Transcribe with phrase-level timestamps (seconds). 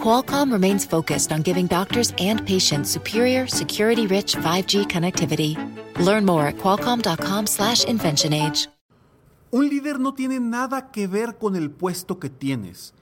[0.00, 5.56] Qualcomm remains focused on giving doctors and patients superior, security-rich 5G connectivity.
[5.98, 8.68] Learn more at qualcomm.com/inventionage.
[9.52, 12.92] Un líder no tiene nada que ver con el puesto que tienes.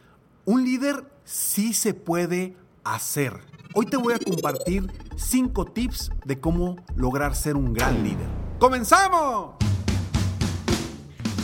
[0.44, 2.54] Un líder sí se puede
[2.84, 3.40] hacer.
[3.74, 8.28] Hoy te voy a compartir 5 tips de cómo lograr ser un gran líder.
[8.60, 9.54] ¡Comenzamos!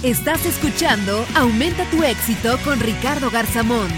[0.02, 3.88] Estás escuchando Aumenta tu éxito con Ricardo Garzamón,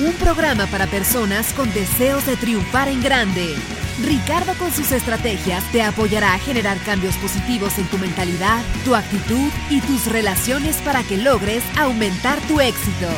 [0.00, 3.54] un programa para personas con deseos de triunfar en grande.
[4.02, 9.50] Ricardo con sus estrategias te apoyará a generar cambios positivos en tu mentalidad, tu actitud
[9.70, 13.08] y tus relaciones para que logres aumentar tu éxito.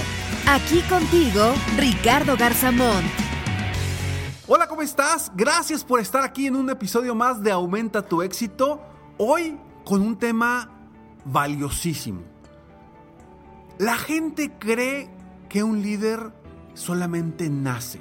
[0.48, 3.04] Aquí contigo, Ricardo Garzamón.
[4.46, 5.30] Hola, ¿cómo estás?
[5.34, 8.82] Gracias por estar aquí en un episodio más de Aumenta tu éxito.
[9.16, 10.70] Hoy con un tema
[11.24, 12.22] valiosísimo.
[13.78, 15.08] La gente cree
[15.48, 16.43] que un líder
[16.74, 18.00] solamente nace.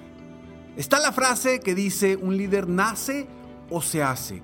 [0.76, 3.28] Está la frase que dice, un líder nace
[3.70, 4.42] o se hace.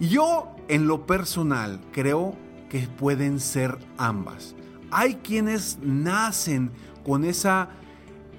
[0.00, 2.36] Y yo, en lo personal, creo
[2.68, 4.54] que pueden ser ambas.
[4.90, 6.72] Hay quienes nacen
[7.04, 7.70] con esa,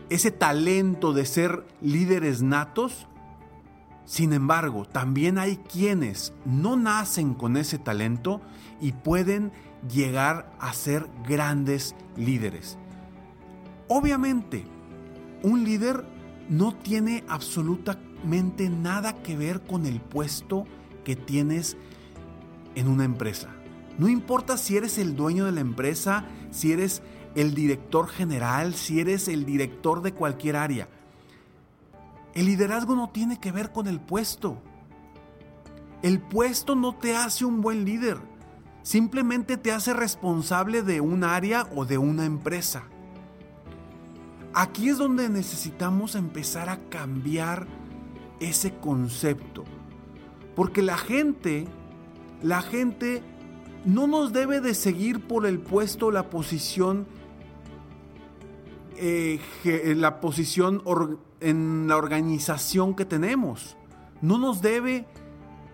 [0.09, 3.07] ese talento de ser líderes natos.
[4.05, 8.41] Sin embargo, también hay quienes no nacen con ese talento
[8.81, 9.53] y pueden
[9.89, 12.77] llegar a ser grandes líderes.
[13.87, 14.65] Obviamente,
[15.43, 16.05] un líder
[16.49, 20.65] no tiene absolutamente nada que ver con el puesto
[21.03, 21.77] que tienes
[22.75, 23.49] en una empresa.
[23.97, 27.03] No importa si eres el dueño de la empresa, si eres
[27.35, 30.89] el director general, si eres el director de cualquier área.
[32.33, 34.59] El liderazgo no tiene que ver con el puesto.
[36.01, 38.17] El puesto no te hace un buen líder
[38.83, 42.83] simplemente te hace responsable de un área o de una empresa.
[44.53, 47.65] Aquí es donde necesitamos empezar a cambiar
[48.39, 49.63] ese concepto.
[50.55, 51.65] Porque la gente,
[52.43, 53.23] la gente
[53.85, 57.07] no nos debe de seguir por el puesto, la posición,
[58.97, 59.39] eh,
[59.97, 60.83] la posición
[61.39, 63.75] en la organización que tenemos.
[64.21, 65.07] No nos debe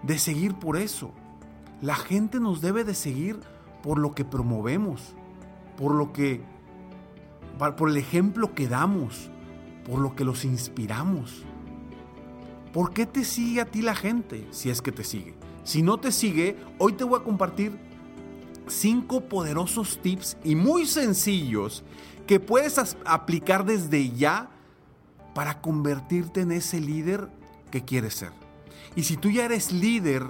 [0.03, 1.11] de seguir por eso.
[1.81, 3.40] La gente nos debe de seguir
[3.84, 5.16] por lo que promovemos,
[5.78, 6.41] por lo que
[7.59, 9.30] por el ejemplo que damos,
[9.86, 11.44] por lo que los inspiramos.
[12.74, 15.36] ¿Por qué te sigue a ti la gente si es que te sigue?
[15.64, 17.78] Si no te sigue, hoy te voy a compartir
[18.68, 21.84] cinco poderosos tips y muy sencillos
[22.28, 24.50] que puedes aplicar desde ya
[25.34, 27.30] para convertirte en ese líder
[27.72, 28.31] que quieres ser.
[28.96, 30.26] Y si tú ya eres líder,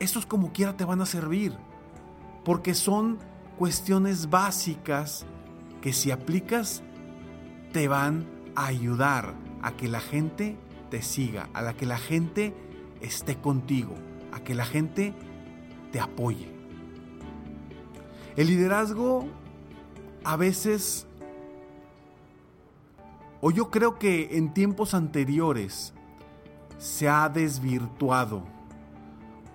[0.00, 1.56] estos como quiera te van a servir,
[2.44, 3.18] porque son
[3.56, 5.24] cuestiones básicas
[5.80, 6.82] que si aplicas
[7.72, 10.56] te van a ayudar a que la gente
[10.90, 12.54] te siga, a la que la gente
[13.00, 13.94] esté contigo,
[14.32, 15.14] a que la gente
[15.92, 16.48] te apoye.
[18.36, 19.26] El liderazgo
[20.24, 21.06] a veces,
[23.40, 25.94] o yo creo que en tiempos anteriores,
[26.78, 28.44] se ha desvirtuado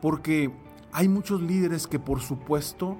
[0.01, 0.51] porque
[0.91, 2.97] hay muchos líderes que por supuesto,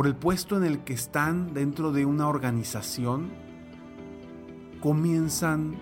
[0.00, 3.28] por el puesto en el que están dentro de una organización,
[4.80, 5.76] comienzan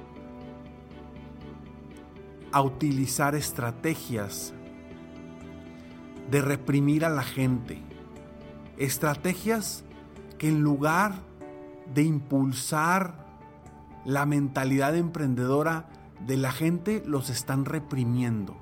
[2.50, 4.52] a utilizar estrategias
[6.32, 7.80] de reprimir a la gente.
[8.76, 9.84] Estrategias
[10.36, 11.12] que en lugar
[11.94, 13.24] de impulsar
[14.04, 15.90] la mentalidad emprendedora
[16.26, 18.56] de la gente, los están reprimiendo.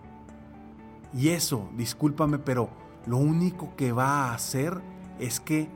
[1.14, 2.68] Y eso, discúlpame, pero
[3.06, 4.82] lo único que va a hacer
[5.18, 5.68] es que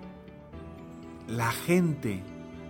[1.29, 2.23] la gente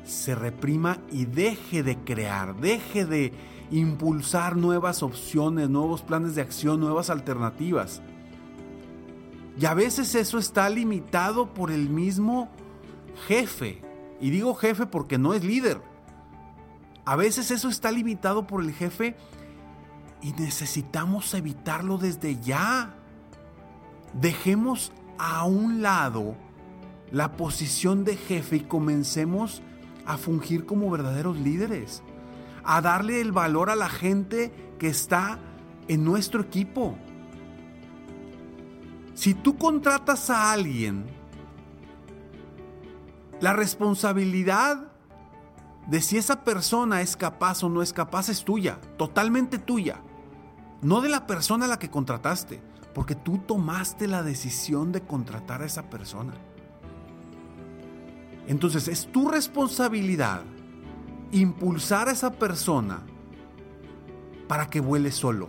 [0.04, 3.32] se reprima y deje de crear, deje de
[3.70, 8.02] impulsar nuevas opciones, nuevos planes de acción, nuevas alternativas.
[9.58, 12.48] Y a veces eso está limitado por el mismo
[13.28, 13.82] jefe.
[14.20, 15.80] Y digo jefe porque no es líder.
[17.04, 19.16] A veces eso está limitado por el jefe
[20.22, 22.94] y necesitamos evitarlo desde ya.
[24.12, 26.36] Dejemos a un lado
[27.12, 29.62] la posición de jefe y comencemos
[30.06, 32.02] a fungir como verdaderos líderes,
[32.64, 35.38] a darle el valor a la gente que está
[35.88, 36.96] en nuestro equipo.
[39.14, 41.20] Si tú contratas a alguien
[43.40, 44.92] La responsabilidad
[45.86, 50.02] de si esa persona es capaz o no es capaz es tuya, totalmente tuya.
[50.82, 52.62] No de la persona a la que contrataste,
[52.94, 56.34] porque tú tomaste la decisión de contratar a esa persona.
[58.46, 60.42] Entonces es tu responsabilidad
[61.32, 63.02] impulsar a esa persona
[64.48, 65.48] para que vuele solo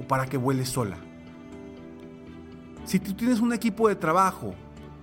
[0.00, 0.98] o para que vuele sola.
[2.84, 4.54] Si tú tienes un equipo de trabajo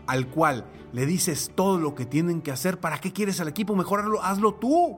[0.06, 3.75] al cual le dices todo lo que tienen que hacer, ¿para qué quieres al equipo?
[3.75, 4.98] Mejor hazlo, tú.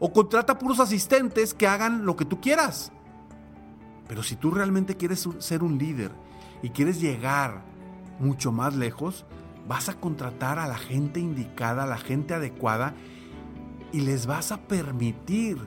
[0.00, 2.92] O contrata puros asistentes que hagan lo que tú quieras.
[4.06, 6.12] Pero si tú realmente quieres ser un líder
[6.62, 7.62] y quieres llegar
[8.18, 9.24] mucho más lejos,
[9.68, 12.94] vas a contratar a la gente indicada, a la gente adecuada
[13.92, 15.58] y les vas a permitir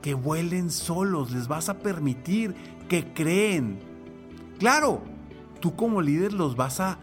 [0.00, 2.54] que vuelen solos, les vas a permitir
[2.88, 3.80] que creen.
[4.58, 5.02] Claro,
[5.60, 6.98] tú como líder los vas a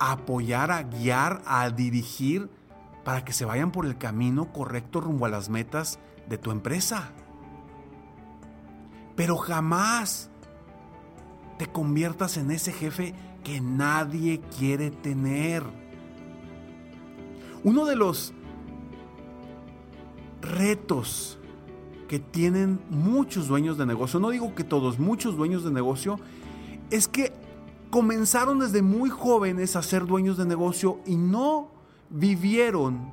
[0.00, 2.50] apoyar, a guiar, a dirigir
[3.04, 7.12] para que se vayan por el camino correcto rumbo a las metas de tu empresa.
[9.14, 10.30] Pero jamás
[11.58, 13.14] te conviertas en ese jefe
[13.44, 15.62] que nadie quiere tener.
[17.62, 18.32] Uno de los
[20.40, 21.38] retos
[22.08, 26.18] que tienen muchos dueños de negocio, no digo que todos, muchos dueños de negocio,
[26.90, 27.32] es que
[27.90, 31.70] comenzaron desde muy jóvenes a ser dueños de negocio y no
[32.08, 33.12] vivieron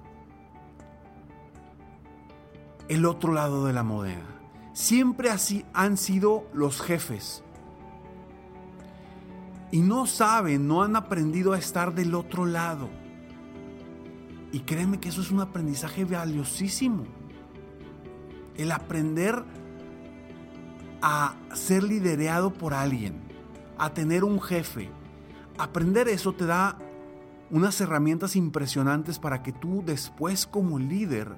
[2.87, 4.25] el otro lado de la moneda.
[4.73, 7.43] Siempre así han sido los jefes.
[9.71, 12.89] Y no saben, no han aprendido a estar del otro lado.
[14.51, 17.05] Y créeme que eso es un aprendizaje valiosísimo.
[18.55, 19.43] El aprender
[21.01, 23.27] a ser liderado por alguien
[23.77, 24.89] a tener un jefe.
[25.57, 26.77] Aprender eso te da
[27.49, 31.37] unas herramientas impresionantes para que tú después como líder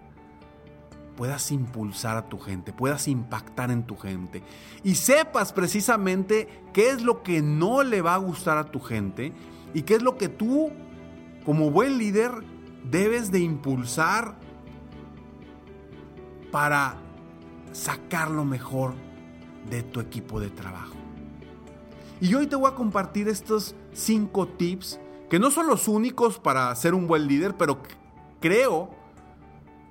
[1.19, 4.42] puedas impulsar a tu gente, puedas impactar en tu gente
[4.86, 9.33] y sepas precisamente qué es lo que no le va a gustar a tu gente
[9.74, 10.71] y qué es lo que tú
[11.44, 12.31] como buen líder
[12.89, 14.36] debes de impulsar
[16.54, 16.95] para
[17.74, 18.94] sacar lo mejor
[19.69, 20.95] de tu equipo de trabajo.
[22.21, 26.74] Y hoy te voy a compartir estos cinco tips que no son los únicos para
[26.75, 27.81] ser un buen líder, pero
[28.39, 28.92] creo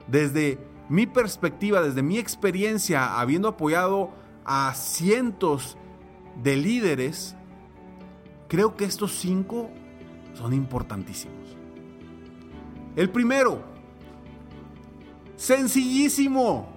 [0.06, 4.10] desde mi perspectiva, desde mi experiencia, habiendo apoyado
[4.44, 5.76] a cientos
[6.42, 7.36] de líderes,
[8.48, 9.70] creo que estos cinco
[10.34, 11.56] son importantísimos.
[12.96, 13.62] El primero,
[15.36, 16.68] sencillísimo,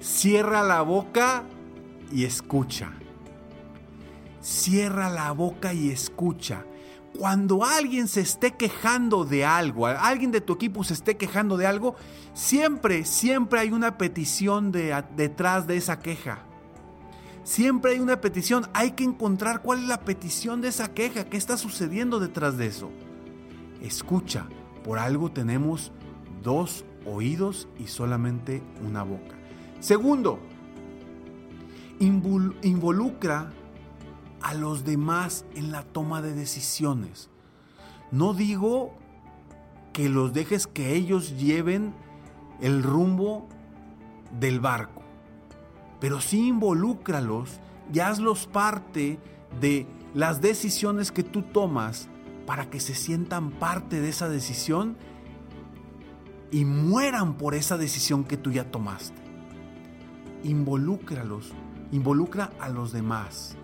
[0.00, 1.44] cierra la boca
[2.10, 2.92] y escucha
[4.48, 6.64] cierra la boca y escucha.
[7.16, 11.66] Cuando alguien se esté quejando de algo, alguien de tu equipo se esté quejando de
[11.66, 11.96] algo,
[12.34, 16.44] siempre, siempre hay una petición detrás de esa queja.
[17.42, 18.66] Siempre hay una petición.
[18.74, 22.66] Hay que encontrar cuál es la petición de esa queja, qué está sucediendo detrás de
[22.66, 22.90] eso.
[23.80, 24.46] Escucha,
[24.84, 25.92] por algo tenemos
[26.42, 29.34] dos oídos y solamente una boca.
[29.80, 30.40] Segundo,
[31.98, 33.50] involucra
[34.42, 37.30] a los demás en la toma de decisiones.
[38.10, 38.94] No digo
[39.92, 41.94] que los dejes que ellos lleven
[42.60, 43.48] el rumbo
[44.38, 45.02] del barco,
[46.00, 47.60] pero sí involúcralos
[47.92, 49.18] y hazlos parte
[49.60, 52.08] de las decisiones que tú tomas
[52.46, 54.96] para que se sientan parte de esa decisión
[56.50, 59.20] y mueran por esa decisión que tú ya tomaste.
[60.44, 61.52] Involúcralos,
[61.92, 63.56] involucra a los demás.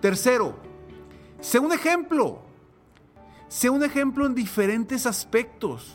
[0.00, 0.56] Tercero,
[1.40, 2.46] sé un ejemplo.
[3.48, 5.94] Sé un ejemplo en diferentes aspectos.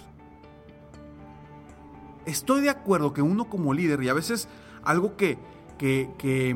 [2.25, 4.48] Estoy de acuerdo que uno como líder, y a veces
[4.84, 5.38] algo que,
[5.77, 6.55] que, que,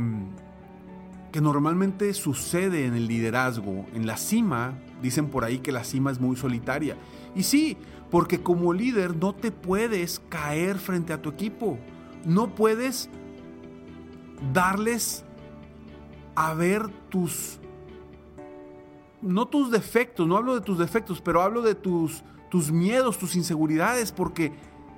[1.33, 6.11] que normalmente sucede en el liderazgo, en la cima, dicen por ahí que la cima
[6.11, 6.95] es muy solitaria.
[7.35, 7.77] Y sí,
[8.09, 11.77] porque como líder no te puedes caer frente a tu equipo.
[12.25, 13.09] No puedes
[14.53, 15.24] darles
[16.35, 17.59] a ver tus,
[19.21, 23.35] no tus defectos, no hablo de tus defectos, pero hablo de tus, tus miedos, tus
[23.35, 24.53] inseguridades, porque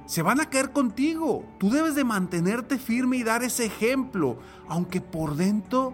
[0.06, 1.46] se van a caer contigo.
[1.60, 5.94] Tú debes de mantenerte firme y dar ese ejemplo, aunque por dentro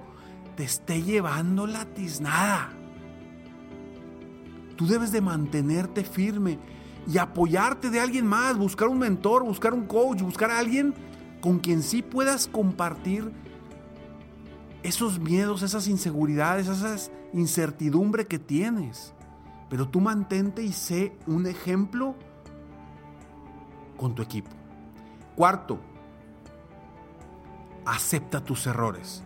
[0.56, 2.72] te esté llevando la tiznada.
[4.76, 6.60] Tú debes de mantenerte firme
[7.08, 10.94] y apoyarte de alguien más, buscar un mentor, buscar un coach, buscar a alguien
[11.42, 13.32] con quien sí puedas compartir
[14.84, 19.14] esos miedos, esas inseguridades, esas incertidumbre que tienes.
[19.70, 22.16] pero tú mantente y sé un ejemplo
[23.98, 24.52] con tu equipo.
[25.36, 25.80] Cuarto,
[27.84, 29.24] acepta tus errores.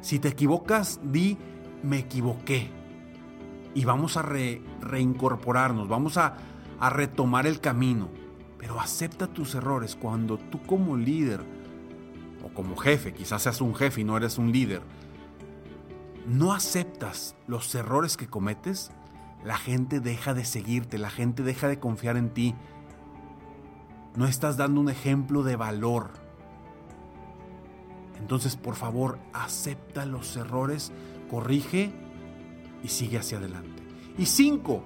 [0.00, 1.36] Si te equivocas, di,
[1.82, 2.70] me equivoqué.
[3.74, 6.36] Y vamos a reincorporarnos, vamos a,
[6.80, 8.08] a retomar el camino.
[8.56, 11.44] Pero acepta tus errores cuando tú como líder
[12.44, 14.82] o como jefe, quizás seas un jefe y no eres un líder,
[16.26, 18.90] no aceptas los errores que cometes,
[19.44, 22.54] la gente deja de seguirte, la gente deja de confiar en ti.
[24.14, 26.10] No estás dando un ejemplo de valor.
[28.18, 30.92] Entonces, por favor, acepta los errores,
[31.28, 31.92] corrige
[32.84, 33.82] y sigue hacia adelante.
[34.16, 34.84] Y cinco,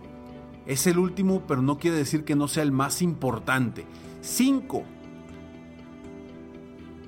[0.65, 3.85] es el último, pero no quiere decir que no sea el más importante.
[4.23, 4.85] Cinco,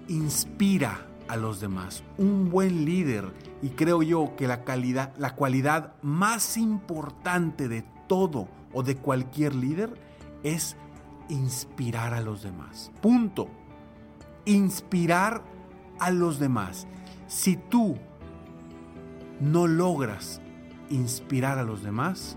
[0.09, 2.03] inspira a los demás.
[2.17, 8.49] Un buen líder, y creo yo que la calidad, la cualidad más importante de todo
[8.73, 9.95] o de cualquier líder
[10.43, 10.77] es
[11.29, 12.91] inspirar a los demás.
[13.01, 13.49] Punto.
[14.45, 15.43] Inspirar
[15.99, 16.87] a los demás.
[17.27, 17.97] Si tú
[19.41, 20.41] no logras
[20.91, 22.37] inspirar a los demás,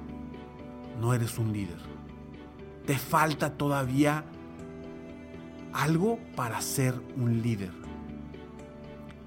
[0.99, 1.79] no eres un líder.
[2.85, 4.25] Te falta todavía
[5.73, 7.71] algo para ser un líder.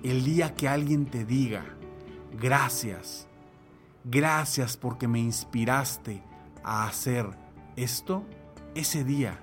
[0.02, 1.64] El día que alguien te diga,
[2.38, 3.26] gracias,
[4.04, 6.22] gracias porque me inspiraste
[6.62, 7.26] a hacer
[7.76, 8.24] esto,
[8.74, 9.38] ese día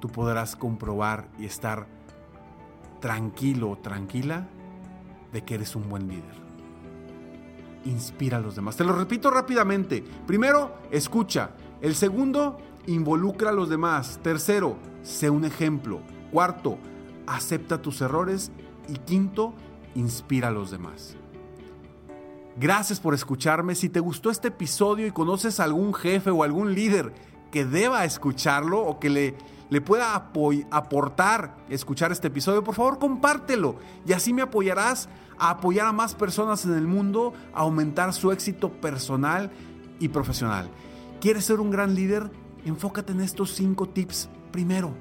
[0.00, 1.86] tú podrás comprobar y estar
[3.00, 4.46] tranquilo o tranquila
[5.32, 6.46] de que eres un buen líder.
[7.84, 8.76] Inspira a los demás.
[8.76, 10.02] Te lo repito rápidamente.
[10.26, 11.50] Primero, escucha.
[11.80, 14.20] El segundo, involucra a los demás.
[14.22, 16.00] Tercero, sé un ejemplo.
[16.32, 16.78] Cuarto,
[17.26, 18.52] acepta tus errores.
[18.88, 19.54] Y quinto,
[19.94, 21.16] inspira a los demás.
[22.58, 23.74] Gracias por escucharme.
[23.74, 27.12] Si te gustó este episodio y conoces a algún jefe o algún líder
[27.50, 29.34] que deba escucharlo o que le,
[29.68, 30.14] le pueda
[30.70, 33.76] aportar escuchar este episodio, por favor compártelo
[34.06, 38.32] y así me apoyarás a apoyar a más personas en el mundo, a aumentar su
[38.32, 39.50] éxito personal
[40.00, 40.70] y profesional.
[41.20, 42.30] ¿Quieres ser un gran líder?
[42.66, 44.92] Enfócate en estos cinco tips primero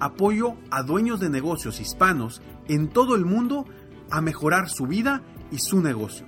[0.00, 3.64] apoyo a dueños de negocios hispanos en todo el mundo
[4.10, 6.26] a mejorar su vida y su negocio.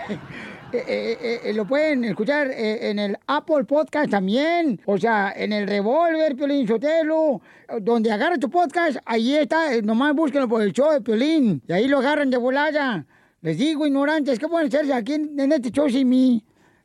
[0.73, 4.81] Eh, eh, eh, lo pueden escuchar en el Apple Podcast también.
[4.85, 7.39] O sea, en el Revolver, Piolín Sotelo.
[7.81, 9.81] Donde agarra tu podcast, ahí está.
[9.81, 11.61] Nomás búsquenlo por el show de Piolín.
[11.65, 13.05] Y ahí lo agarran de volada.
[13.41, 16.43] Les digo, ignorantes, ¿qué pueden hacerse aquí en, este show sin mí?